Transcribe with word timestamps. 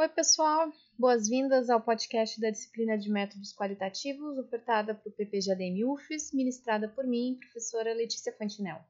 Oi, 0.00 0.08
pessoal. 0.08 0.72
Boas-vindas 0.98 1.68
ao 1.68 1.78
podcast 1.78 2.40
da 2.40 2.48
disciplina 2.48 2.96
de 2.96 3.10
métodos 3.10 3.52
qualitativos, 3.52 4.38
ofertada 4.38 4.94
por 4.94 5.12
PPGADM 5.12 5.84
UFES, 5.84 6.32
ministrada 6.32 6.88
por 6.88 7.06
mim, 7.06 7.36
professora 7.38 7.92
Letícia 7.92 8.32
Fantinel. 8.32 8.82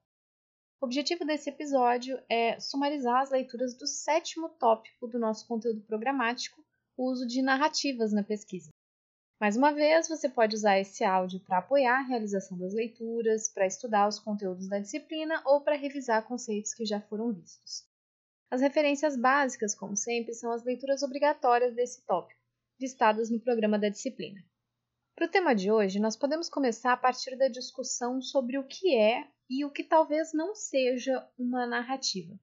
O 0.80 0.86
objetivo 0.86 1.24
desse 1.24 1.50
episódio 1.50 2.16
é 2.28 2.60
sumarizar 2.60 3.22
as 3.22 3.30
leituras 3.32 3.76
do 3.76 3.88
sétimo 3.88 4.50
tópico 4.50 5.08
do 5.08 5.18
nosso 5.18 5.48
conteúdo 5.48 5.80
programático, 5.80 6.64
o 6.96 7.10
uso 7.10 7.26
de 7.26 7.42
narrativas 7.42 8.12
na 8.12 8.22
pesquisa. 8.22 8.70
Mais 9.40 9.56
uma 9.56 9.72
vez, 9.72 10.06
você 10.06 10.28
pode 10.28 10.54
usar 10.54 10.78
esse 10.78 11.02
áudio 11.02 11.40
para 11.40 11.58
apoiar 11.58 11.98
a 11.98 12.06
realização 12.06 12.56
das 12.56 12.72
leituras, 12.72 13.48
para 13.48 13.66
estudar 13.66 14.06
os 14.06 14.20
conteúdos 14.20 14.68
da 14.68 14.78
disciplina 14.78 15.42
ou 15.44 15.60
para 15.60 15.74
revisar 15.74 16.24
conceitos 16.28 16.72
que 16.72 16.86
já 16.86 17.00
foram 17.00 17.32
vistos. 17.32 17.89
As 18.50 18.60
referências 18.60 19.16
básicas, 19.16 19.76
como 19.76 19.96
sempre, 19.96 20.34
são 20.34 20.50
as 20.50 20.64
leituras 20.64 21.04
obrigatórias 21.04 21.72
desse 21.72 22.04
tópico, 22.04 22.40
listadas 22.80 23.30
no 23.30 23.38
programa 23.38 23.78
da 23.78 23.88
disciplina. 23.88 24.44
Para 25.14 25.26
o 25.26 25.30
tema 25.30 25.54
de 25.54 25.70
hoje, 25.70 26.00
nós 26.00 26.16
podemos 26.16 26.48
começar 26.48 26.92
a 26.92 26.96
partir 26.96 27.36
da 27.36 27.46
discussão 27.46 28.20
sobre 28.20 28.58
o 28.58 28.66
que 28.66 28.96
é 28.96 29.28
e 29.48 29.64
o 29.64 29.70
que 29.70 29.84
talvez 29.84 30.32
não 30.32 30.52
seja 30.54 31.24
uma 31.38 31.64
narrativa. 31.64 32.36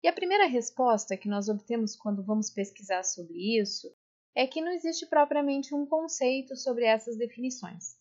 E 0.00 0.06
a 0.06 0.12
primeira 0.12 0.46
resposta 0.46 1.16
que 1.16 1.28
nós 1.28 1.48
obtemos 1.48 1.96
quando 1.96 2.22
vamos 2.22 2.48
pesquisar 2.48 3.02
sobre 3.02 3.58
isso 3.58 3.92
é 4.36 4.46
que 4.46 4.60
não 4.60 4.70
existe 4.70 5.06
propriamente 5.06 5.74
um 5.74 5.84
conceito 5.84 6.54
sobre 6.56 6.84
essas 6.84 7.16
definições. 7.16 7.96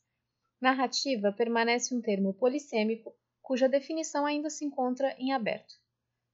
Narrativa 0.62 1.32
permanece 1.32 1.96
um 1.96 2.02
termo 2.02 2.36
polissêmico 2.36 3.16
cuja 3.42 3.68
definição 3.68 4.28
ainda 4.28 4.50
se 4.50 4.64
encontra 4.64 5.16
em 5.18 5.34
aberto. 5.34 5.81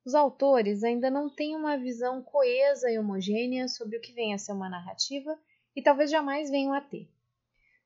Os 0.07 0.15
autores 0.15 0.85
ainda 0.85 1.11
não 1.11 1.29
têm 1.29 1.53
uma 1.53 1.77
visão 1.77 2.23
coesa 2.23 2.89
e 2.89 2.97
homogênea 2.97 3.67
sobre 3.67 3.97
o 3.97 3.99
que 3.99 4.13
vem 4.13 4.33
a 4.33 4.37
ser 4.37 4.53
uma 4.53 4.69
narrativa 4.69 5.37
e 5.75 5.81
talvez 5.81 6.09
jamais 6.09 6.49
venham 6.49 6.71
a 6.71 6.79
ter. 6.79 7.11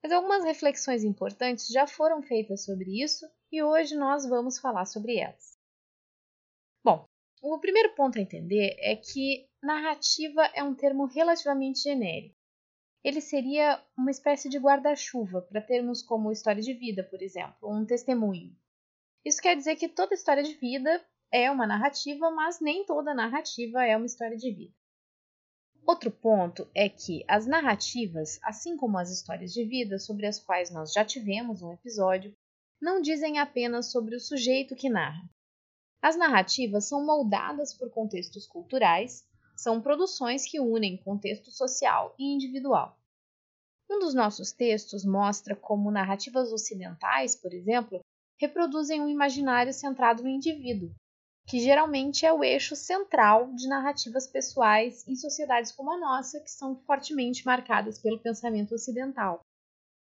Mas 0.04 0.12
algumas 0.12 0.44
reflexões 0.44 1.04
importantes 1.04 1.66
já 1.70 1.88
foram 1.88 2.22
feitas 2.22 2.64
sobre 2.64 3.02
isso 3.04 3.28
e 3.52 3.64
hoje 3.64 3.96
nós 3.96 4.24
vamos 4.30 4.60
falar 4.60 4.86
sobre 4.86 5.18
elas. 5.18 5.58
Bom, 6.84 7.06
o 7.42 7.60
primeiro 7.60 7.96
ponto 7.96 8.20
a 8.20 8.22
entender 8.22 8.76
é 8.78 8.96
que 8.96 9.50
narrativa 9.60 10.44
é 10.54 10.62
um 10.62 10.76
termo 10.76 11.06
relativamente 11.06 11.82
genérico. 11.82 12.36
Ele 13.04 13.20
seria 13.20 13.84
uma 13.98 14.12
espécie 14.12 14.48
de 14.48 14.60
guarda-chuva 14.60 15.42
para 15.42 15.60
termos 15.60 16.04
como 16.04 16.32
história 16.32 16.62
de 16.62 16.74
vida, 16.76 17.04
por 17.04 17.20
exemplo, 17.20 17.68
um 17.68 17.84
testemunho. 17.84 18.56
Isso 19.26 19.42
quer 19.42 19.56
dizer 19.56 19.76
que 19.76 19.90
toda 19.90 20.14
história 20.14 20.44
de 20.44 20.54
vida 20.54 21.04
é 21.32 21.50
uma 21.50 21.66
narrativa, 21.66 22.30
mas 22.30 22.60
nem 22.60 22.86
toda 22.86 23.14
narrativa 23.14 23.86
é 23.86 23.96
uma 23.96 24.06
história 24.06 24.36
de 24.36 24.52
vida. 24.52 24.74
Outro 25.86 26.12
ponto 26.12 26.70
é 26.76 26.88
que 26.88 27.24
as 27.28 27.48
narrativas, 27.48 28.40
assim 28.44 28.78
como 28.78 28.98
as 28.98 29.10
histórias 29.10 29.52
de 29.52 29.64
vida 29.66 29.98
sobre 29.98 30.28
as 30.28 30.40
quais 30.40 30.70
nós 30.70 30.94
já 30.94 31.04
tivemos 31.04 31.62
um 31.62 31.74
episódio, 31.74 32.36
não 32.80 33.02
dizem 33.02 33.40
apenas 33.40 33.92
sobre 33.92 34.16
o 34.16 34.20
sujeito 34.20 34.76
que 34.76 34.90
narra. 34.90 35.24
As 36.02 36.18
narrativas 36.18 36.86
são 36.86 37.06
moldadas 37.06 37.74
por 37.74 37.90
contextos 37.90 38.46
culturais, 38.46 39.24
são 39.56 39.82
produções 39.82 40.46
que 40.46 40.60
unem 40.60 40.98
contexto 40.98 41.52
social 41.52 42.16
e 42.18 42.34
individual. 42.34 42.98
Um 43.90 44.00
dos 44.00 44.14
nossos 44.14 44.52
textos 44.52 45.06
mostra 45.06 45.56
como 45.56 45.92
narrativas 45.92 46.52
ocidentais, 46.52 47.36
por 47.36 47.54
exemplo, 47.54 48.00
reproduzem 48.40 49.02
um 49.02 49.10
imaginário 49.10 49.74
centrado 49.74 50.24
no 50.24 50.30
indivíduo, 50.30 50.92
que 51.52 51.60
geralmente 51.60 52.26
é 52.26 52.32
o 52.32 52.46
eixo 52.46 52.78
central 52.78 53.54
de 53.54 53.68
narrativas 53.68 54.26
pessoais 54.26 55.06
em 55.06 55.18
sociedades 55.18 55.70
como 55.74 55.92
a 55.92 55.98
nossa, 55.98 56.40
que 56.40 56.50
são 56.50 56.78
fortemente 56.86 57.46
marcadas 57.46 58.00
pelo 58.00 58.18
pensamento 58.18 58.74
ocidental. 58.74 59.42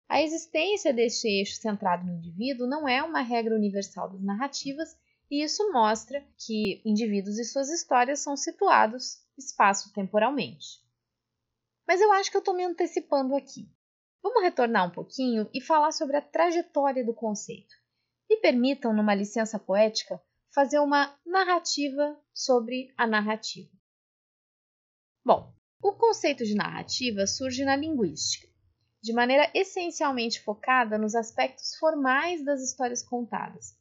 A 0.07 0.21
existência 0.21 0.93
deste 0.93 1.27
eixo 1.27 1.55
centrado 1.55 2.05
no 2.05 2.19
indivíduo 2.19 2.67
não 2.67 2.87
é 2.87 3.03
uma 3.03 3.23
regra 3.23 3.55
universal 3.55 4.11
das 4.11 4.21
narrativas, 4.21 4.95
e 5.31 5.42
isso 5.42 5.73
mostra 5.73 6.23
que 6.37 6.83
indivíduos 6.85 7.39
e 7.39 7.47
suas 7.47 7.71
histórias 7.71 8.21
são 8.21 8.37
situados 8.37 9.25
espaço-temporalmente. 9.39 10.83
Mas 11.89 12.03
eu 12.03 12.13
acho 12.13 12.31
que 12.31 12.37
eu 12.37 12.41
estou 12.41 12.55
me 12.55 12.65
antecipando 12.65 13.35
aqui. 13.35 13.67
Vamos 14.23 14.42
retornar 14.42 14.87
um 14.87 14.92
pouquinho 14.92 15.48
e 15.55 15.63
falar 15.63 15.92
sobre 15.92 16.15
a 16.15 16.21
trajetória 16.21 17.03
do 17.03 17.15
conceito. 17.15 17.75
Me 18.29 18.37
permitam, 18.37 18.92
numa 18.92 19.15
licença 19.15 19.59
poética, 19.59 20.23
fazer 20.52 20.79
uma 20.79 21.18
narrativa 21.24 22.18
sobre 22.35 22.92
a 22.96 23.07
narrativa. 23.07 23.70
Bom, 25.24 25.52
o 25.83 25.92
conceito 25.92 26.45
de 26.45 26.55
narrativa 26.55 27.27
surge 27.27 27.64
na 27.64 27.74
linguística, 27.74 28.48
de 29.01 29.12
maneira 29.12 29.51
essencialmente 29.55 30.41
focada 30.42 30.98
nos 30.98 31.14
aspectos 31.14 31.74
formais 31.77 32.45
das 32.45 32.62
histórias 32.62 33.02
contadas. 33.02 33.77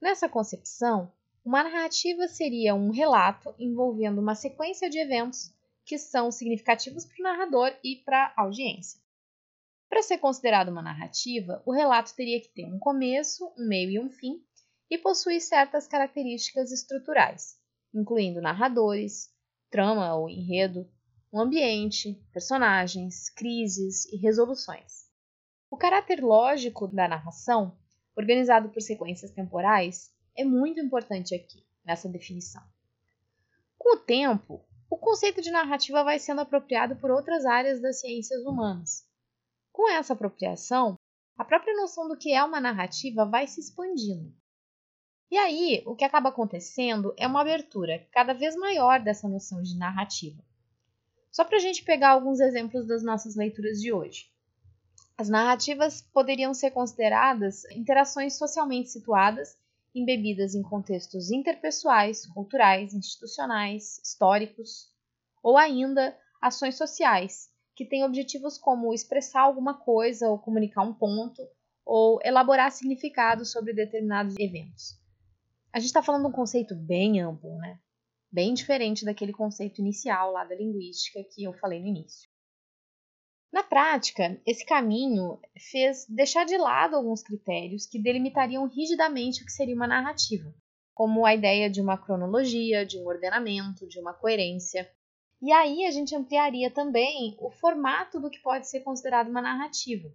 Nessa 0.00 0.28
concepção, 0.28 1.12
uma 1.44 1.64
narrativa 1.64 2.28
seria 2.28 2.74
um 2.74 2.90
relato 2.90 3.54
envolvendo 3.58 4.20
uma 4.20 4.34
sequência 4.34 4.88
de 4.88 4.98
eventos 4.98 5.52
que 5.84 5.98
são 5.98 6.30
significativos 6.30 7.04
para 7.04 7.20
o 7.20 7.22
narrador 7.22 7.74
e 7.82 7.96
para 7.96 8.32
a 8.36 8.42
audiência. 8.42 9.00
Para 9.88 10.02
ser 10.02 10.18
considerado 10.18 10.68
uma 10.68 10.80
narrativa, 10.80 11.62
o 11.66 11.72
relato 11.72 12.14
teria 12.14 12.40
que 12.40 12.48
ter 12.48 12.64
um 12.64 12.78
começo, 12.78 13.52
um 13.58 13.68
meio 13.68 13.90
e 13.90 13.98
um 13.98 14.08
fim, 14.08 14.42
e 14.90 14.98
possui 14.98 15.40
certas 15.40 15.86
características 15.86 16.70
estruturais, 16.70 17.56
incluindo 17.92 18.40
narradores, 18.40 19.32
trama 19.70 20.14
ou 20.14 20.28
enredo, 20.28 20.88
um 21.32 21.40
ambiente, 21.40 22.14
personagens, 22.32 23.28
crises 23.30 24.04
e 24.06 24.16
resoluções. 24.16 25.10
O 25.70 25.76
caráter 25.76 26.22
lógico 26.22 26.86
da 26.86 27.08
narração, 27.08 27.76
organizado 28.16 28.68
por 28.68 28.80
sequências 28.80 29.32
temporais, 29.32 30.12
é 30.36 30.44
muito 30.44 30.80
importante 30.80 31.34
aqui, 31.34 31.66
nessa 31.84 32.08
definição. 32.08 32.62
Com 33.76 33.96
o 33.96 34.00
tempo, 34.00 34.64
o 34.88 34.96
conceito 34.96 35.42
de 35.42 35.50
narrativa 35.50 36.04
vai 36.04 36.20
sendo 36.20 36.40
apropriado 36.40 36.94
por 36.96 37.10
outras 37.10 37.44
áreas 37.44 37.80
das 37.82 38.00
ciências 38.00 38.44
humanas. 38.44 39.04
Com 39.72 39.90
essa 39.90 40.12
apropriação, 40.12 40.96
a 41.36 41.44
própria 41.44 41.74
noção 41.74 42.06
do 42.06 42.16
que 42.16 42.32
é 42.32 42.44
uma 42.44 42.60
narrativa 42.60 43.24
vai 43.24 43.48
se 43.48 43.60
expandindo. 43.60 44.32
E 45.30 45.38
aí, 45.38 45.82
o 45.86 45.96
que 45.96 46.04
acaba 46.04 46.28
acontecendo 46.28 47.14
é 47.16 47.26
uma 47.26 47.40
abertura 47.40 48.06
cada 48.12 48.32
vez 48.32 48.54
maior 48.56 49.00
dessa 49.00 49.26
noção 49.26 49.62
de 49.62 49.76
narrativa. 49.76 50.42
Só 51.32 51.44
para 51.44 51.56
a 51.56 51.60
gente 51.60 51.82
pegar 51.82 52.10
alguns 52.10 52.40
exemplos 52.40 52.86
das 52.86 53.02
nossas 53.02 53.34
leituras 53.34 53.80
de 53.80 53.92
hoje. 53.92 54.30
As 55.16 55.28
narrativas 55.28 56.02
poderiam 56.02 56.52
ser 56.52 56.70
consideradas 56.70 57.64
interações 57.72 58.36
socialmente 58.36 58.90
situadas, 58.90 59.56
embebidas 59.94 60.54
em 60.54 60.62
contextos 60.62 61.30
interpessoais, 61.30 62.26
culturais, 62.26 62.92
institucionais, 62.94 63.98
históricos, 64.04 64.92
ou 65.42 65.56
ainda 65.56 66.16
ações 66.40 66.76
sociais, 66.76 67.50
que 67.74 67.84
têm 67.84 68.04
objetivos 68.04 68.58
como 68.58 68.92
expressar 68.92 69.40
alguma 69.42 69.74
coisa 69.74 70.28
ou 70.28 70.38
comunicar 70.38 70.82
um 70.82 70.92
ponto, 70.92 71.42
ou 71.84 72.20
elaborar 72.22 72.70
significados 72.70 73.50
sobre 73.50 73.72
determinados 73.72 74.34
eventos 74.38 75.02
a 75.74 75.80
gente 75.80 75.88
está 75.88 76.00
falando 76.00 76.22
de 76.22 76.28
um 76.28 76.32
conceito 76.32 76.72
bem 76.72 77.20
amplo, 77.20 77.58
né? 77.58 77.80
Bem 78.30 78.54
diferente 78.54 79.04
daquele 79.04 79.32
conceito 79.32 79.80
inicial 79.80 80.30
lá 80.30 80.44
da 80.44 80.54
linguística 80.54 81.18
que 81.24 81.42
eu 81.42 81.52
falei 81.52 81.80
no 81.80 81.88
início. 81.88 82.30
Na 83.52 83.64
prática, 83.64 84.40
esse 84.46 84.64
caminho 84.64 85.36
fez 85.72 86.06
deixar 86.08 86.44
de 86.44 86.56
lado 86.56 86.94
alguns 86.94 87.24
critérios 87.24 87.86
que 87.86 88.00
delimitariam 88.00 88.68
rigidamente 88.68 89.42
o 89.42 89.44
que 89.44 89.50
seria 89.50 89.74
uma 89.74 89.88
narrativa, 89.88 90.54
como 90.94 91.26
a 91.26 91.34
ideia 91.34 91.68
de 91.68 91.80
uma 91.80 91.98
cronologia, 91.98 92.86
de 92.86 92.96
um 92.96 93.06
ordenamento, 93.06 93.84
de 93.88 93.98
uma 93.98 94.14
coerência. 94.14 94.88
E 95.42 95.50
aí 95.50 95.86
a 95.86 95.90
gente 95.90 96.14
ampliaria 96.14 96.70
também 96.70 97.36
o 97.40 97.50
formato 97.50 98.20
do 98.20 98.30
que 98.30 98.40
pode 98.40 98.68
ser 98.68 98.82
considerado 98.82 99.28
uma 99.28 99.42
narrativa. 99.42 100.08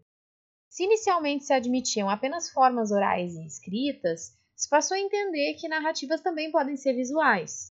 Se 0.70 0.86
inicialmente 0.86 1.44
se 1.44 1.52
admitiam 1.52 2.10
apenas 2.10 2.50
formas 2.50 2.92
orais 2.92 3.36
e 3.36 3.46
escritas, 3.46 4.39
se 4.60 4.68
passou 4.68 4.96
a 4.96 5.00
entender 5.00 5.54
que 5.54 5.70
narrativas 5.70 6.20
também 6.20 6.52
podem 6.52 6.76
ser 6.76 6.92
visuais. 6.92 7.72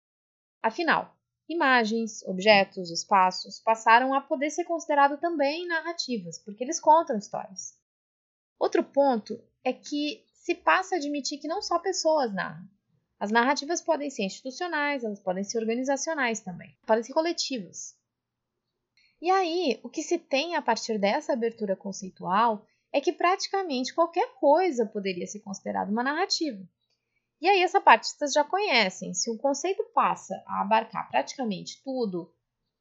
Afinal, 0.63 1.15
imagens, 1.47 2.23
objetos, 2.23 2.89
espaços 2.89 3.59
passaram 3.59 4.15
a 4.15 4.19
poder 4.19 4.49
ser 4.49 4.63
considerados 4.63 5.19
também 5.19 5.67
narrativas, 5.67 6.39
porque 6.39 6.63
eles 6.63 6.79
contam 6.79 7.19
histórias. 7.19 7.77
Outro 8.57 8.83
ponto 8.83 9.39
é 9.63 9.71
que 9.71 10.25
se 10.33 10.55
passa 10.55 10.95
a 10.95 10.97
admitir 10.97 11.37
que 11.37 11.47
não 11.47 11.61
só 11.61 11.77
pessoas 11.77 12.33
narram. 12.33 12.67
As 13.19 13.29
narrativas 13.29 13.79
podem 13.79 14.09
ser 14.09 14.23
institucionais, 14.23 15.03
elas 15.03 15.19
podem 15.19 15.43
ser 15.43 15.59
organizacionais 15.59 16.39
também, 16.39 16.75
podem 16.87 17.03
ser 17.03 17.13
coletivas. 17.13 17.95
E 19.21 19.29
aí, 19.29 19.79
o 19.83 19.89
que 19.89 20.01
se 20.01 20.17
tem 20.17 20.55
a 20.55 20.63
partir 20.63 20.97
dessa 20.97 21.33
abertura 21.33 21.75
conceitual 21.75 22.65
é 22.93 22.99
que 22.99 23.13
praticamente 23.13 23.93
qualquer 23.93 24.33
coisa 24.35 24.85
poderia 24.85 25.27
ser 25.27 25.39
considerada 25.39 25.91
uma 25.91 26.03
narrativa. 26.03 26.61
E 27.39 27.49
aí, 27.49 27.63
essa 27.63 27.81
parte 27.81 28.07
vocês 28.07 28.33
já 28.33 28.43
conhecem. 28.43 29.13
Se 29.13 29.31
o 29.31 29.37
conceito 29.37 29.83
passa 29.95 30.43
a 30.45 30.61
abarcar 30.61 31.09
praticamente 31.09 31.81
tudo, 31.83 32.31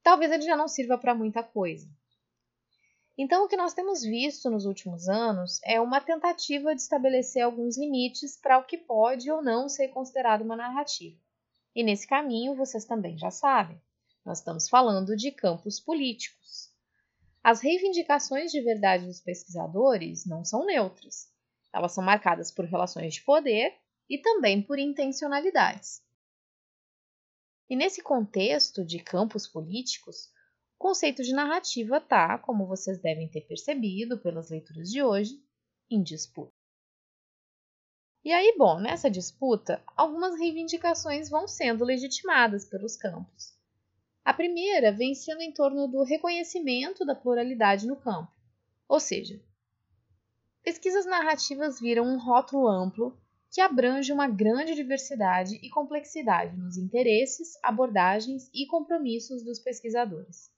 talvez 0.02 0.30
ele 0.30 0.42
já 0.42 0.56
não 0.56 0.68
sirva 0.68 0.98
para 0.98 1.14
muita 1.14 1.42
coisa. 1.42 1.88
Então, 3.16 3.44
o 3.44 3.48
que 3.48 3.56
nós 3.56 3.74
temos 3.74 4.02
visto 4.02 4.50
nos 4.50 4.64
últimos 4.64 5.08
anos 5.08 5.60
é 5.64 5.80
uma 5.80 6.00
tentativa 6.00 6.74
de 6.74 6.80
estabelecer 6.80 7.42
alguns 7.42 7.78
limites 7.78 8.36
para 8.36 8.58
o 8.58 8.64
que 8.64 8.78
pode 8.78 9.30
ou 9.30 9.42
não 9.42 9.68
ser 9.68 9.88
considerado 9.88 10.42
uma 10.42 10.56
narrativa. 10.56 11.18
E 11.74 11.82
nesse 11.82 12.06
caminho, 12.06 12.54
vocês 12.54 12.84
também 12.84 13.16
já 13.16 13.30
sabem, 13.30 13.80
nós 14.24 14.38
estamos 14.38 14.68
falando 14.68 15.16
de 15.16 15.30
campos 15.30 15.78
políticos. 15.78 16.69
As 17.42 17.62
reivindicações 17.62 18.52
de 18.52 18.60
verdade 18.60 19.06
dos 19.06 19.20
pesquisadores 19.20 20.26
não 20.26 20.44
são 20.44 20.66
neutras. 20.66 21.32
Elas 21.72 21.92
são 21.92 22.04
marcadas 22.04 22.50
por 22.50 22.66
relações 22.66 23.14
de 23.14 23.22
poder 23.22 23.74
e 24.08 24.18
também 24.18 24.60
por 24.60 24.78
intencionalidades. 24.78 26.02
E 27.68 27.76
nesse 27.76 28.02
contexto 28.02 28.84
de 28.84 28.98
campos 28.98 29.46
políticos, 29.46 30.26
o 30.74 30.78
conceito 30.78 31.22
de 31.22 31.32
narrativa 31.32 31.98
está, 31.98 32.36
como 32.38 32.66
vocês 32.66 33.00
devem 33.00 33.28
ter 33.28 33.42
percebido 33.42 34.18
pelas 34.18 34.50
leituras 34.50 34.90
de 34.90 35.02
hoje, 35.02 35.40
em 35.88 36.02
disputa. 36.02 36.52
E 38.22 38.32
aí, 38.32 38.54
bom, 38.58 38.78
nessa 38.80 39.10
disputa, 39.10 39.82
algumas 39.96 40.38
reivindicações 40.38 41.30
vão 41.30 41.48
sendo 41.48 41.84
legitimadas 41.84 42.66
pelos 42.66 42.96
campos. 42.96 43.59
A 44.24 44.34
primeira 44.34 44.92
vem 44.92 45.14
sendo 45.14 45.40
em 45.40 45.52
torno 45.52 45.88
do 45.88 46.02
reconhecimento 46.02 47.04
da 47.04 47.14
pluralidade 47.14 47.86
no 47.86 47.96
campo, 47.96 48.30
ou 48.88 49.00
seja, 49.00 49.40
pesquisas 50.62 51.06
narrativas 51.06 51.80
viram 51.80 52.04
um 52.04 52.18
rótulo 52.18 52.68
amplo 52.68 53.18
que 53.50 53.60
abrange 53.60 54.12
uma 54.12 54.28
grande 54.28 54.74
diversidade 54.74 55.56
e 55.56 55.68
complexidade 55.70 56.56
nos 56.56 56.76
interesses, 56.76 57.58
abordagens 57.62 58.48
e 58.54 58.66
compromissos 58.66 59.42
dos 59.42 59.58
pesquisadores. 59.58 60.50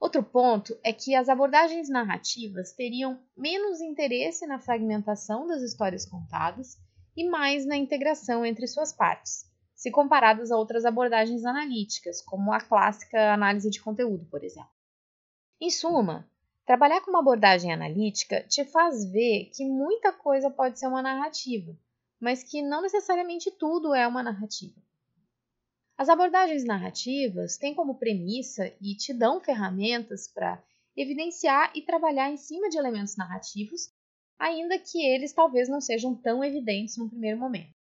Outro 0.00 0.22
ponto 0.22 0.76
é 0.82 0.92
que 0.92 1.14
as 1.14 1.28
abordagens 1.28 1.88
narrativas 1.88 2.72
teriam 2.72 3.20
menos 3.36 3.80
interesse 3.80 4.46
na 4.46 4.58
fragmentação 4.58 5.46
das 5.46 5.62
histórias 5.62 6.04
contadas 6.04 6.76
e 7.16 7.28
mais 7.28 7.64
na 7.64 7.76
integração 7.76 8.44
entre 8.44 8.66
suas 8.66 8.92
partes, 8.92 9.48
se 9.84 9.90
comparadas 9.90 10.50
a 10.50 10.56
outras 10.56 10.86
abordagens 10.86 11.44
analíticas, 11.44 12.22
como 12.22 12.54
a 12.54 12.58
clássica 12.58 13.34
análise 13.34 13.68
de 13.68 13.82
conteúdo, 13.82 14.24
por 14.30 14.42
exemplo. 14.42 14.70
Em 15.60 15.70
suma, 15.70 16.26
trabalhar 16.64 17.02
com 17.02 17.10
uma 17.10 17.20
abordagem 17.20 17.70
analítica 17.70 18.42
te 18.44 18.64
faz 18.64 19.04
ver 19.04 19.50
que 19.54 19.62
muita 19.62 20.10
coisa 20.10 20.48
pode 20.48 20.78
ser 20.78 20.86
uma 20.86 21.02
narrativa, 21.02 21.76
mas 22.18 22.42
que 22.42 22.62
não 22.62 22.80
necessariamente 22.80 23.50
tudo 23.50 23.94
é 23.94 24.08
uma 24.08 24.22
narrativa. 24.22 24.80
As 25.98 26.08
abordagens 26.08 26.64
narrativas 26.64 27.58
têm 27.58 27.74
como 27.74 27.98
premissa 27.98 28.72
e 28.80 28.96
te 28.96 29.12
dão 29.12 29.38
ferramentas 29.38 30.26
para 30.26 30.64
evidenciar 30.96 31.70
e 31.74 31.82
trabalhar 31.82 32.30
em 32.30 32.38
cima 32.38 32.70
de 32.70 32.78
elementos 32.78 33.18
narrativos, 33.18 33.92
ainda 34.38 34.78
que 34.78 35.04
eles 35.04 35.34
talvez 35.34 35.68
não 35.68 35.82
sejam 35.82 36.14
tão 36.14 36.42
evidentes 36.42 36.96
no 36.96 37.06
primeiro 37.06 37.38
momento. 37.38 37.83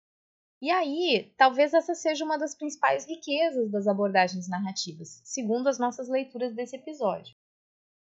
E 0.61 0.70
aí, 0.70 1.32
talvez 1.37 1.75
essa 1.75 1.94
seja 1.94 2.25
uma 2.25 2.38
das 2.38 2.55
principais 2.55 3.06
riquezas 3.06 3.70
das 3.70 3.87
abordagens 3.87 4.49
narrativas, 4.49 5.20
segundo 5.25 5.69
as 5.69 5.79
nossas 5.79 6.08
leituras 6.08 6.55
desse 6.55 6.76
episódio. 6.76 7.35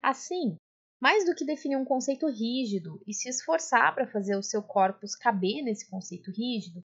Assim, 0.02 0.56
mais 1.00 1.26
do 1.26 1.34
que 1.34 1.44
definir 1.44 1.76
um 1.76 1.84
conceito 1.84 2.26
rígido 2.26 3.02
e 3.06 3.12
se 3.12 3.28
esforçar 3.28 3.94
para 3.94 4.06
fazer 4.06 4.36
o 4.36 4.42
seu 4.42 4.62
corpus 4.62 5.14
caber 5.14 5.62
nesse 5.62 5.88
conceito 5.88 6.30
rígido, 6.30 6.82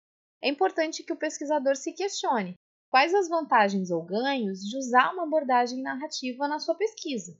é 0.42 0.48
importante 0.48 1.02
que 1.02 1.12
o 1.12 1.18
pesquisador 1.18 1.76
se 1.76 1.92
questione 1.92 2.54
Quais 2.96 3.12
as 3.12 3.28
vantagens 3.28 3.90
ou 3.90 4.02
ganhos 4.02 4.60
de 4.60 4.76
usar 4.76 5.12
uma 5.12 5.24
abordagem 5.24 5.82
narrativa 5.82 6.46
na 6.46 6.58
sua 6.58 6.74
pesquisa? 6.74 7.38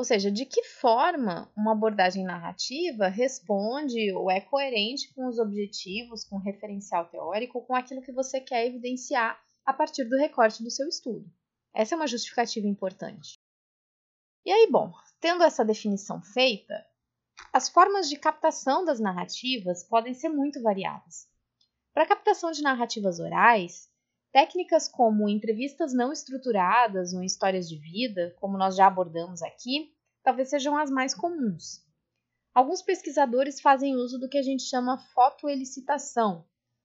Ou 0.00 0.04
seja, 0.04 0.30
de 0.30 0.46
que 0.46 0.64
forma 0.64 1.52
uma 1.54 1.72
abordagem 1.72 2.24
narrativa 2.24 3.08
responde 3.08 4.10
ou 4.14 4.30
é 4.30 4.40
coerente 4.40 5.12
com 5.12 5.28
os 5.28 5.38
objetivos, 5.38 6.24
com 6.24 6.36
o 6.36 6.42
referencial 6.42 7.04
teórico, 7.10 7.60
com 7.66 7.74
aquilo 7.74 8.00
que 8.00 8.10
você 8.10 8.40
quer 8.40 8.66
evidenciar 8.66 9.38
a 9.62 9.74
partir 9.74 10.04
do 10.04 10.16
recorte 10.16 10.62
do 10.62 10.70
seu 10.70 10.88
estudo. 10.88 11.30
Essa 11.74 11.94
é 11.94 11.96
uma 11.96 12.06
justificativa 12.06 12.66
importante. 12.66 13.38
E 14.42 14.50
aí, 14.50 14.70
bom, 14.70 14.90
tendo 15.20 15.44
essa 15.44 15.62
definição 15.62 16.22
feita, 16.22 16.82
as 17.52 17.68
formas 17.68 18.08
de 18.08 18.16
captação 18.16 18.86
das 18.86 19.00
narrativas 19.00 19.84
podem 19.84 20.14
ser 20.14 20.30
muito 20.30 20.62
variadas. 20.62 21.28
Para 21.92 22.04
a 22.04 22.08
captação 22.08 22.52
de 22.52 22.62
narrativas 22.62 23.20
orais, 23.20 23.86
Técnicas 24.32 24.86
como 24.86 25.28
entrevistas 25.28 25.92
não 25.92 26.12
estruturadas 26.12 27.12
ou 27.12 27.22
histórias 27.22 27.68
de 27.68 27.76
vida, 27.76 28.32
como 28.38 28.56
nós 28.56 28.76
já 28.76 28.86
abordamos 28.86 29.42
aqui, 29.42 29.92
talvez 30.22 30.50
sejam 30.50 30.76
as 30.76 30.88
mais 30.88 31.12
comuns. 31.12 31.84
Alguns 32.54 32.80
pesquisadores 32.80 33.60
fazem 33.60 33.96
uso 33.96 34.20
do 34.20 34.28
que 34.28 34.38
a 34.38 34.42
gente 34.42 34.62
chama 34.62 34.98
fotoelicitação, 34.98 36.44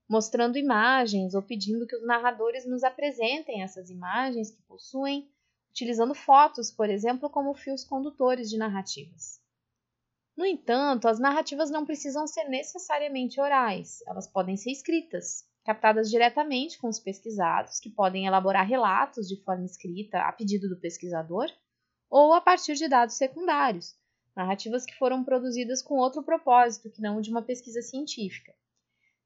mostrando 0.09 0.57
imagens 0.57 1.35
ou 1.35 1.41
pedindo 1.43 1.85
que 1.85 1.95
os 1.95 2.05
narradores 2.05 2.65
nos 2.65 2.83
apresentem 2.83 3.61
essas 3.61 3.91
imagens 3.91 4.49
que 4.49 4.63
possuem, 4.63 5.29
utilizando 5.69 6.15
fotos, 6.15 6.71
por 6.71 6.89
exemplo, 6.89 7.29
como 7.29 7.53
fios 7.53 7.83
condutores 7.83 8.49
de 8.49 8.57
narrativas. 8.57 9.39
No 10.35 10.47
entanto, 10.47 11.07
as 11.07 11.19
narrativas 11.19 11.69
não 11.69 11.85
precisam 11.85 12.25
ser 12.25 12.45
necessariamente 12.45 13.39
orais, 13.39 13.99
elas 14.07 14.27
podem 14.27 14.57
ser 14.57 14.71
escritas 14.71 15.45
captadas 15.65 16.11
diretamente 16.11 16.77
com 16.77 16.87
os 16.87 16.99
pesquisados, 16.99 17.79
que 17.79 17.89
podem 17.89 18.27
elaborar 18.27 18.67
relatos 18.67 19.27
de 19.27 19.43
forma 19.43 19.65
escrita 19.65 20.19
a 20.19 20.31
pedido 20.31 20.69
do 20.69 20.79
pesquisador, 20.79 21.51
ou 22.07 22.33
a 22.33 22.39
partir 22.39 22.75
de 22.75 22.87
dados 22.87 23.15
secundários, 23.15 23.95
narrativas 24.35 24.85
que 24.85 24.95
foram 24.95 25.23
produzidas 25.23 25.81
com 25.81 25.95
outro 25.95 26.21
propósito 26.21 26.91
que 26.91 27.01
não 27.01 27.19
de 27.19 27.31
uma 27.31 27.41
pesquisa 27.41 27.81
científica. 27.81 28.53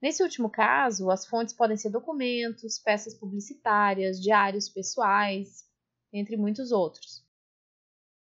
Nesse 0.02 0.24
último 0.24 0.50
caso, 0.50 1.12
as 1.12 1.28
fontes 1.28 1.54
podem 1.54 1.76
ser 1.76 1.90
documentos, 1.90 2.80
peças 2.80 3.14
publicitárias, 3.14 4.22
diários 4.22 4.70
pessoais, 4.70 5.66
entre 6.14 6.38
muitos 6.38 6.72
outros. 6.72 7.22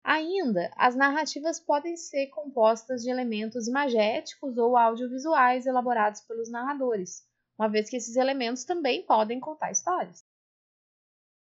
Ainda, 0.03 0.71
as 0.75 0.97
narrativas 0.97 1.61
podem 1.61 1.99
ser 1.99 2.29
compostas 2.29 3.03
de 3.03 3.11
elementos 3.11 3.69
imagéticos 3.69 4.57
ou 4.57 4.75
audiovisuais 4.75 5.67
elaborados 5.67 6.23
pelos 6.23 6.51
narradores, 6.51 7.27
uma 7.59 7.69
vez 7.69 7.89
que 7.89 7.97
esses 7.97 8.17
elementos 8.17 8.65
também 8.65 9.05
podem 9.05 9.41
contar 9.41 9.71
histórias. 9.71 10.25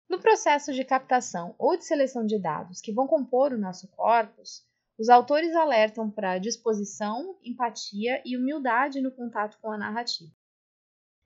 No 0.09 0.19
processo 0.19 0.74
de 0.74 0.86
captação 0.86 1.54
ou 1.57 1.75
de 1.75 1.86
seleção 1.86 2.25
de 2.25 2.39
dados 2.39 2.80
que 2.80 2.94
vão 2.94 3.07
compor 3.07 3.51
o 3.51 3.58
nosso 3.58 3.88
corpus, 3.89 4.65
os 4.98 5.10
autores 5.10 5.53
alertam 5.53 6.10
para 6.10 6.39
disposição, 6.39 7.38
empatia 7.43 8.22
e 8.25 8.38
humildade 8.38 9.01
no 9.01 9.12
contato 9.12 9.60
com 9.62 9.72
a 9.72 9.77
narrativa. 9.77 10.32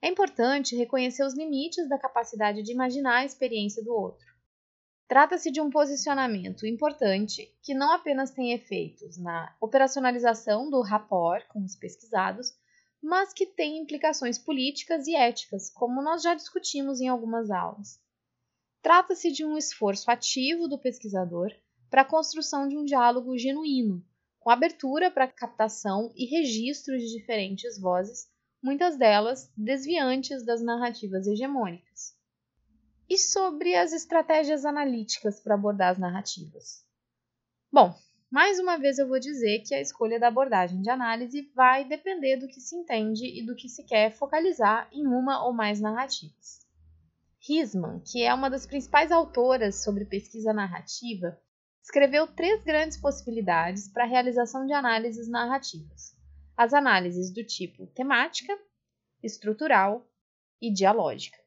É 0.01 0.09
importante 0.09 0.75
reconhecer 0.75 1.23
os 1.23 1.35
limites 1.35 1.87
da 1.87 1.97
capacidade 1.97 2.63
de 2.63 2.71
imaginar 2.71 3.17
a 3.17 3.25
experiência 3.25 3.83
do 3.83 3.93
outro. 3.93 4.25
Trata-se 5.07 5.51
de 5.51 5.61
um 5.61 5.69
posicionamento 5.69 6.65
importante 6.65 7.53
que 7.61 7.73
não 7.73 7.93
apenas 7.93 8.31
tem 8.31 8.51
efeitos 8.53 9.17
na 9.17 9.55
operacionalização 9.61 10.69
do 10.69 10.81
rapport 10.81 11.45
com 11.49 11.63
os 11.63 11.75
pesquisados, 11.75 12.57
mas 13.01 13.33
que 13.33 13.45
tem 13.45 13.79
implicações 13.79 14.37
políticas 14.37 15.07
e 15.07 15.15
éticas, 15.15 15.69
como 15.69 16.01
nós 16.01 16.21
já 16.21 16.35
discutimos 16.35 17.01
em 17.01 17.07
algumas 17.07 17.49
aulas. 17.49 17.99
Trata-se 18.81 19.31
de 19.31 19.43
um 19.43 19.57
esforço 19.57 20.09
ativo 20.11 20.67
do 20.67 20.77
pesquisador 20.77 21.51
para 21.89 22.01
a 22.01 22.05
construção 22.05 22.67
de 22.67 22.77
um 22.77 22.85
diálogo 22.85 23.37
genuíno, 23.37 24.03
com 24.39 24.49
abertura 24.49 25.11
para 25.11 25.27
captação 25.27 26.11
e 26.15 26.25
registro 26.25 26.97
de 26.97 27.11
diferentes 27.11 27.79
vozes, 27.79 28.29
muitas 28.61 28.97
delas 28.97 29.51
desviantes 29.57 30.43
das 30.45 30.61
narrativas 30.61 31.27
hegemônicas. 31.27 32.15
E 33.09 33.17
sobre 33.17 33.75
as 33.75 33.91
estratégias 33.91 34.63
analíticas 34.63 35.39
para 35.39 35.55
abordar 35.55 35.91
as 35.91 35.99
narrativas? 35.99 36.85
Bom, 37.71 37.93
mais 38.31 38.57
uma 38.59 38.77
vez 38.77 38.97
eu 38.97 39.09
vou 39.09 39.19
dizer 39.19 39.59
que 39.59 39.75
a 39.75 39.81
escolha 39.81 40.17
da 40.17 40.29
abordagem 40.29 40.81
de 40.81 40.89
análise 40.89 41.51
vai 41.53 41.83
depender 41.83 42.37
do 42.37 42.47
que 42.47 42.61
se 42.61 42.77
entende 42.77 43.25
e 43.25 43.45
do 43.45 43.53
que 43.53 43.67
se 43.67 43.83
quer 43.83 44.09
focalizar 44.09 44.87
em 44.93 45.05
uma 45.05 45.45
ou 45.45 45.51
mais 45.51 45.81
narrativas. 45.81 46.61
Risman, 47.45 47.99
que 47.99 48.23
é 48.23 48.33
uma 48.33 48.49
das 48.49 48.65
principais 48.65 49.11
autoras 49.11 49.83
sobre 49.83 50.05
pesquisa 50.05 50.53
narrativa, 50.53 51.37
escreveu 51.83 52.25
três 52.25 52.63
grandes 52.63 52.97
possibilidades 52.97 53.89
para 53.89 54.05
a 54.05 54.07
realização 54.07 54.65
de 54.65 54.71
análises 54.71 55.27
narrativas: 55.27 56.15
as 56.55 56.73
análises 56.73 57.33
do 57.33 57.43
tipo 57.43 57.85
temática, 57.87 58.57
estrutural 59.21 60.07
e 60.61 60.71
dialógica. 60.71 61.40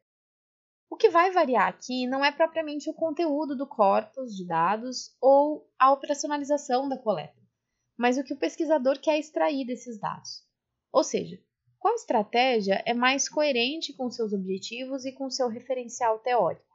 O 0.90 0.96
que 0.96 1.08
vai 1.08 1.30
variar 1.30 1.68
aqui 1.68 2.06
não 2.06 2.24
é 2.24 2.30
propriamente 2.30 2.88
o 2.88 2.94
conteúdo 2.94 3.56
do 3.56 3.66
corpus 3.66 4.34
de 4.34 4.46
dados 4.46 5.16
ou 5.20 5.68
a 5.78 5.92
operacionalização 5.92 6.88
da 6.88 6.98
coleta, 6.98 7.40
mas 7.96 8.16
o 8.18 8.24
que 8.24 8.32
o 8.32 8.38
pesquisador 8.38 9.00
quer 9.00 9.18
extrair 9.18 9.66
desses 9.66 9.98
dados. 9.98 10.46
Ou 10.92 11.02
seja, 11.02 11.42
qual 11.78 11.94
estratégia 11.96 12.82
é 12.86 12.94
mais 12.94 13.28
coerente 13.28 13.92
com 13.92 14.10
seus 14.10 14.32
objetivos 14.32 15.04
e 15.04 15.12
com 15.12 15.28
seu 15.28 15.48
referencial 15.48 16.18
teórico. 16.18 16.74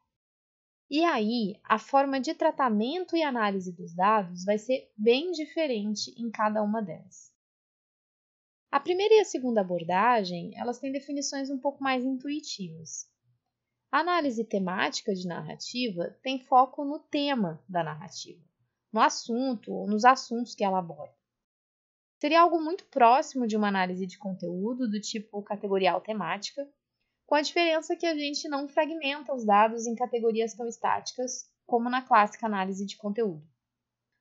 E 0.90 1.04
aí, 1.04 1.60
a 1.64 1.78
forma 1.78 2.20
de 2.20 2.34
tratamento 2.34 3.16
e 3.16 3.24
análise 3.24 3.72
dos 3.72 3.96
dados 3.96 4.44
vai 4.44 4.58
ser 4.58 4.92
bem 4.98 5.32
diferente 5.32 6.12
em 6.16 6.30
cada 6.30 6.62
uma 6.62 6.82
delas. 6.82 7.32
A 8.72 8.80
primeira 8.80 9.16
e 9.16 9.20
a 9.20 9.26
segunda 9.26 9.62
abordagem, 9.62 10.52
elas 10.56 10.78
têm 10.78 10.92
definições 10.92 11.50
um 11.50 11.58
pouco 11.58 11.84
mais 11.84 12.04
intuitivas. 12.04 13.10
A 13.92 14.02
análise 14.02 14.44
temática 14.44 15.16
de 15.16 15.28
narrativa 15.28 16.16
tem 16.22 16.40
foco 16.40 16.86
no 16.86 17.00
tema 17.00 17.60
da 17.68 17.84
narrativa, 17.84 18.44
no 18.94 19.02
assunto 19.02 19.74
ou 19.74 19.88
nos 19.88 20.06
assuntos 20.06 20.54
que 20.54 20.64
ela 20.64 20.78
aborda. 20.78 21.18
Seria 22.20 22.42
algo 22.42 22.62
muito 22.62 22.86
próximo 22.86 23.48
de 23.48 23.58
uma 23.58 23.68
análise 23.68 24.06
de 24.06 24.20
conteúdo 24.20 24.88
do 24.88 25.02
tipo 25.02 25.42
categorial 25.42 26.02
temática, 26.02 26.70
com 27.26 27.34
a 27.34 27.42
diferença 27.42 27.96
que 27.96 28.06
a 28.06 28.14
gente 28.14 28.48
não 28.48 28.68
fragmenta 28.68 29.34
os 29.34 29.44
dados 29.44 29.88
em 29.88 29.96
categorias 29.96 30.54
tão 30.54 30.68
estáticas 30.68 31.52
como 31.66 31.90
na 31.90 32.04
clássica 32.04 32.46
análise 32.46 32.86
de 32.86 32.96
conteúdo. 32.96 33.42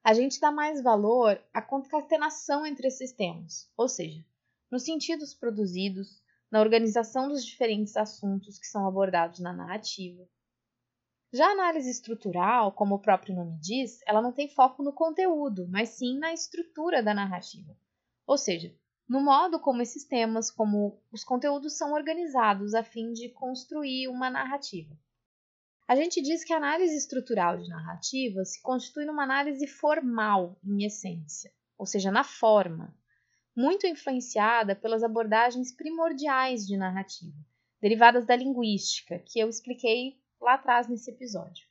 A 0.03 0.15
gente 0.15 0.41
dá 0.41 0.51
mais 0.51 0.83
valor 0.83 1.39
à 1.53 1.61
concatenação 1.61 2.65
entre 2.65 2.89
esses 2.89 3.13
temas, 3.13 3.71
ou 3.77 3.87
seja, 3.87 4.25
nos 4.71 4.85
sentidos 4.85 5.35
produzidos, 5.35 6.23
na 6.51 6.61
organização 6.61 7.29
dos 7.29 7.45
diferentes 7.45 7.97
assuntos 7.97 8.59
que 8.59 8.67
são 8.67 8.87
abordados 8.87 9.41
na 9.41 9.53
narrativa. 9.53 10.27
Já 11.33 11.49
a 11.49 11.53
análise 11.53 11.91
estrutural, 11.91 12.73
como 12.73 12.95
o 12.95 13.01
próprio 13.01 13.35
nome 13.35 13.59
diz, 13.61 14.01
ela 14.07 14.23
não 14.23 14.33
tem 14.33 14.49
foco 14.49 14.83
no 14.83 14.93
conteúdo, 14.93 15.69
mas 15.69 15.91
sim 15.91 16.19
na 16.19 16.33
estrutura 16.33 17.03
da 17.03 17.13
narrativa. 17.13 17.77
Ou 18.27 18.39
seja, 18.39 18.75
no 19.07 19.21
modo 19.21 19.61
como 19.61 19.83
esses 19.83 20.05
temas, 20.05 20.51
como 20.51 21.03
os 21.13 21.25
conteúdos 21.25 21.77
são 21.77 21.93
organizados 21.93 22.75
a 22.75 22.83
fim 22.83 23.13
de 23.13 23.29
construir 23.31 24.09
uma 24.09 24.31
narrativa. 24.31 24.95
A 25.87 25.97
gente 25.97 26.21
diz 26.21 26.45
que 26.45 26.53
a 26.53 26.59
análise 26.59 26.95
estrutural 26.95 27.57
de 27.57 27.69
narrativa 27.69 28.45
se 28.45 28.61
constitui 28.63 29.07
numa 29.07 29.23
análise 29.23 29.67
formal, 29.67 30.59
em 30.63 30.85
essência, 30.85 31.51
ou 31.79 31.87
seja, 31.87 32.11
na 32.11 32.23
forma, 32.23 32.95
muito 33.59 33.89
influenciada 33.89 34.77
pelas 34.77 35.03
abordagens 35.03 35.73
primordiais 35.73 36.65
de 36.65 36.77
narrativa, 36.77 37.35
derivadas 37.83 38.25
da 38.25 38.37
linguística, 38.37 39.19
que 39.19 39.41
eu 39.41 39.49
expliquei 39.49 40.17
lá 40.41 40.55
atrás 40.55 40.87
nesse 40.87 41.11
episódio. 41.11 41.67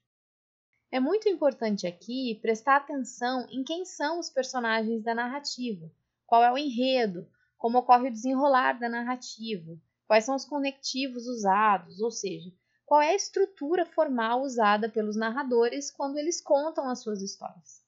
É 0.91 0.99
muito 0.99 1.29
importante 1.29 1.87
aqui 1.87 2.37
prestar 2.41 2.75
atenção 2.75 3.47
em 3.49 3.63
quem 3.63 3.85
são 3.85 4.19
os 4.19 4.29
personagens 4.29 5.01
da 5.01 5.15
narrativa, 5.15 5.89
qual 6.25 6.43
é 6.43 6.51
o 6.51 6.57
enredo, 6.57 7.25
como 7.57 7.77
ocorre 7.77 8.09
o 8.09 8.11
desenrolar 8.11 8.73
da 8.73 8.89
narrativa, 8.89 9.79
quais 10.05 10.25
são 10.25 10.35
os 10.35 10.43
conectivos 10.43 11.25
usados, 11.25 12.01
ou 12.01 12.11
seja, 12.11 12.51
qual 12.85 13.01
é 13.01 13.11
a 13.11 13.15
estrutura 13.15 13.85
formal 13.85 14.41
usada 14.41 14.89
pelos 14.89 15.15
narradores 15.15 15.89
quando 15.89 16.17
eles 16.17 16.41
contam 16.41 16.89
as 16.89 17.01
suas 17.01 17.21
histórias. 17.21 17.86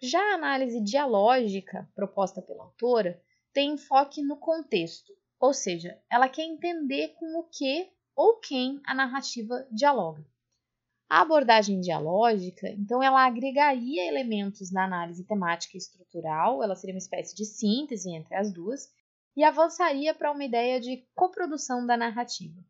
Já 0.00 0.20
a 0.20 0.34
análise 0.34 0.80
dialógica 0.80 1.88
proposta 1.94 2.42
pela 2.42 2.64
autora 2.64 3.20
tem 3.52 3.72
enfoque 3.72 4.22
no 4.22 4.36
contexto, 4.36 5.12
ou 5.40 5.54
seja, 5.54 5.98
ela 6.10 6.28
quer 6.28 6.44
entender 6.44 7.14
com 7.18 7.38
o 7.38 7.44
que 7.44 7.90
ou 8.14 8.38
quem 8.38 8.80
a 8.84 8.94
narrativa 8.94 9.66
dialoga. 9.70 10.24
A 11.08 11.20
abordagem 11.20 11.80
dialógica, 11.80 12.68
então, 12.68 13.02
ela 13.02 13.24
agregaria 13.24 14.06
elementos 14.06 14.72
na 14.72 14.84
análise 14.84 15.24
temática 15.24 15.76
e 15.76 15.78
estrutural, 15.78 16.62
ela 16.62 16.74
seria 16.74 16.94
uma 16.94 16.98
espécie 16.98 17.34
de 17.34 17.44
síntese 17.44 18.10
entre 18.10 18.34
as 18.34 18.52
duas, 18.52 18.92
e 19.36 19.44
avançaria 19.44 20.14
para 20.14 20.32
uma 20.32 20.44
ideia 20.44 20.80
de 20.80 21.06
coprodução 21.14 21.86
da 21.86 21.96
narrativa. 21.96 22.60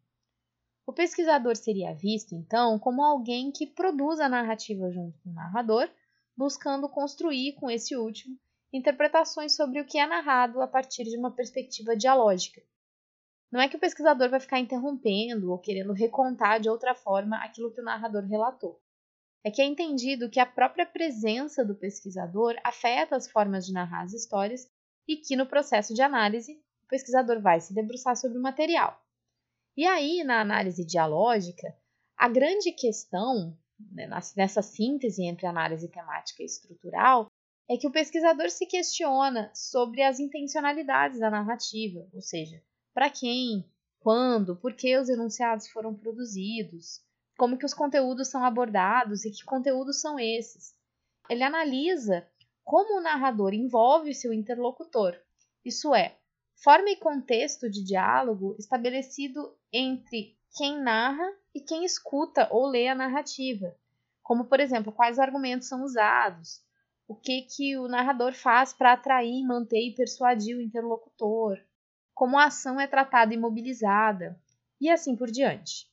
O 0.87 0.93
pesquisador 0.93 1.57
seria 1.57 1.95
visto, 1.95 2.35
então, 2.35 2.79
como 2.79 3.03
alguém 3.03 3.51
que 3.51 3.67
produz 3.67 4.21
a 4.21 4.29
narrativa 4.29 4.91
junto 4.91 5.19
com 5.21 5.31
o 5.31 5.35
narrador, 5.35 5.89
buscando 6.37 6.89
construir 6.89 7.55
com 7.55 7.71
esse 7.71 7.97
último 7.97 8.39
interpretações 8.73 9.55
sobre 9.55 9.81
o 9.81 9.87
que 9.87 9.99
é 9.99 10.07
narrado 10.07 10.61
a 10.61 10.67
partir 10.67 11.05
de 11.05 11.17
uma 11.17 11.31
perspectiva 11.31 11.97
dialógica, 11.97 12.63
não 13.51 13.61
é 13.61 13.69
que 13.69 13.77
o 13.77 13.81
pesquisador 13.81 14.29
vai 14.29 14.41
ficar 14.41 14.59
interrompendo 14.59 15.51
ou 15.51 15.59
querendo 15.59 15.93
recontar 15.93 16.61
de 16.61 16.69
outra 16.69 16.95
forma 16.95 17.37
aquilo 17.39 17.73
que 17.73 17.81
o 17.81 17.85
narrador 17.85 18.25
relatou. 18.25 18.81
É 19.45 19.51
que 19.51 19.63
é 19.63 19.65
entendido 19.65 20.29
que 20.29 20.41
a 20.41 20.47
própria 20.47 20.85
presença 20.85 21.65
do 21.65 21.75
pesquisador 21.75 22.57
afeta 22.65 23.15
as 23.15 23.31
formas 23.31 23.65
de 23.65 23.73
narrar 23.73 24.03
as 24.03 24.13
histórias 24.13 24.69
e 25.07 25.17
que 25.17 25.37
no 25.37 25.47
processo 25.47 25.95
de 25.95 26.03
análise 26.03 26.61
o 26.85 26.89
pesquisador 26.89 27.41
vai 27.41 27.61
se 27.61 27.73
debruçar 27.73 28.17
sobre 28.17 28.37
o 28.37 28.43
material. 28.43 29.01
E 29.77 29.87
aí, 29.87 30.25
na 30.25 30.41
análise 30.41 30.85
dialógica, 30.85 31.77
a 32.17 32.29
grande 32.29 32.73
questão 32.73 33.57
nessa 34.37 34.63
síntese 34.63 35.25
entre 35.25 35.47
análise 35.47 35.89
temática 35.89 36.43
e 36.43 36.47
estrutural 36.47 37.29
é 37.69 37.77
que 37.77 37.87
o 37.87 37.93
pesquisador 37.93 38.51
se 38.51 38.67
questiona 38.67 39.51
sobre 39.55 40.03
as 40.03 40.21
intencionalidades 40.21 41.19
da 41.19 41.31
narrativa, 41.31 42.09
ou 42.13 42.21
seja, 42.21 42.63
para 42.95 43.11
quem, 43.11 43.69
quando, 43.99 44.57
por 44.57 44.73
que 44.73 44.97
os 44.97 45.09
enunciados 45.09 45.69
foram 45.69 45.95
produzidos, 45.95 47.01
como 47.37 47.59
que 47.59 47.67
os 47.67 47.75
conteúdos 47.75 48.29
são 48.29 48.45
abordados 48.45 49.25
e 49.25 49.31
que 49.31 49.45
conteúdos 49.45 50.01
são 50.01 50.19
esses. 50.19 50.75
Ele 51.29 51.43
analisa 51.43 52.27
como 52.65 52.99
o 52.99 53.03
narrador 53.03 53.53
envolve 53.53 54.15
seu 54.15 54.33
interlocutor, 54.33 55.17
isso 55.65 55.95
é, 55.95 56.17
forma 56.63 56.91
e 56.91 56.97
contexto 56.97 57.69
de 57.69 57.85
diálogo 57.85 58.57
estabelecido 58.59 59.57
entre 59.73 60.39
quem 60.57 60.81
narra 60.81 61.29
e 61.57 61.61
quem 61.61 61.87
escuta 61.87 62.47
ou 62.51 62.67
lê 62.67 62.87
a 62.87 62.95
narrativa, 62.95 63.75
como 64.23 64.45
por 64.45 64.61
exemplo, 64.61 64.93
quais 64.93 65.19
argumentos 65.19 65.67
são 65.69 65.83
usados, 65.85 66.61
o 67.09 67.17
que 67.17 67.43
que 67.43 67.79
o 67.79 67.89
narrador 67.89 68.35
faz 68.35 68.75
para 68.75 68.93
atrair, 68.93 69.43
manter 69.43 69.81
e 69.89 69.95
persuadir 69.95 70.55
o 70.55 70.61
interlocutor, 70.61 71.57
como 72.13 72.37
a 72.37 72.45
ação 72.45 72.79
é 72.79 72.87
tratada 72.87 73.33
e 73.33 73.39
mobilizada, 73.39 74.39
e 74.79 74.91
assim 74.91 75.17
por 75.17 75.31
diante. 75.31 75.91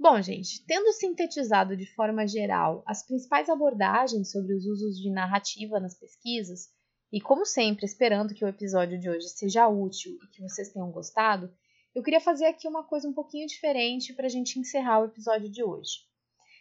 Bom, 0.00 0.22
gente, 0.22 0.64
tendo 0.64 0.90
sintetizado 0.94 1.76
de 1.76 1.84
forma 1.94 2.26
geral 2.26 2.82
as 2.86 3.04
principais 3.04 3.50
abordagens 3.50 4.32
sobre 4.32 4.54
os 4.54 4.64
usos 4.64 4.96
de 4.96 5.10
narrativa 5.10 5.78
nas 5.78 5.98
pesquisas, 5.98 6.70
e 7.12 7.20
como 7.20 7.44
sempre, 7.44 7.84
esperando 7.84 8.32
que 8.32 8.44
o 8.44 8.48
episódio 8.48 8.98
de 8.98 9.10
hoje 9.10 9.28
seja 9.28 9.68
útil 9.68 10.16
e 10.22 10.28
que 10.28 10.40
vocês 10.40 10.72
tenham 10.72 10.90
gostado, 10.90 11.52
eu 11.94 12.02
queria 12.02 12.20
fazer 12.20 12.46
aqui 12.46 12.68
uma 12.68 12.84
coisa 12.84 13.08
um 13.08 13.12
pouquinho 13.12 13.46
diferente 13.46 14.12
para 14.12 14.26
a 14.26 14.30
gente 14.30 14.58
encerrar 14.58 15.00
o 15.00 15.06
episódio 15.06 15.48
de 15.48 15.62
hoje. 15.62 16.06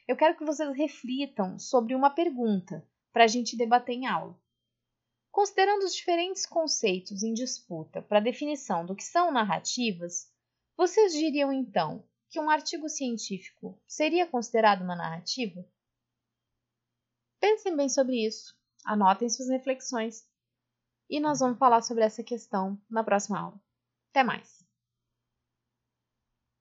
Eu 0.07 0.15
quero 0.15 0.37
que 0.37 0.45
vocês 0.45 0.75
reflitam 0.75 1.59
sobre 1.59 1.93
uma 1.93 2.09
pergunta 2.09 2.87
para 3.11 3.25
a 3.25 3.27
gente 3.27 3.57
debater 3.57 3.95
em 3.95 4.07
aula. 4.07 4.39
Considerando 5.31 5.83
os 5.83 5.93
diferentes 5.93 6.45
conceitos 6.45 7.23
em 7.23 7.33
disputa 7.33 8.01
para 8.01 8.17
a 8.17 8.21
definição 8.21 8.85
do 8.85 8.95
que 8.95 9.03
são 9.03 9.31
narrativas, 9.31 10.31
vocês 10.75 11.13
diriam 11.13 11.51
então 11.51 12.03
que 12.29 12.39
um 12.39 12.49
artigo 12.49 12.89
científico 12.89 13.79
seria 13.85 14.25
considerado 14.25 14.81
uma 14.81 14.95
narrativa? 14.95 15.65
Pensem 17.39 17.75
bem 17.75 17.89
sobre 17.89 18.25
isso, 18.25 18.55
anotem 18.83 19.29
suas 19.29 19.49
reflexões 19.49 20.27
e 21.09 21.19
nós 21.19 21.39
vamos 21.39 21.59
falar 21.59 21.81
sobre 21.81 22.03
essa 22.03 22.23
questão 22.23 22.79
na 22.89 23.03
próxima 23.03 23.39
aula. 23.39 23.61
Até 24.09 24.23
mais! 24.23 24.56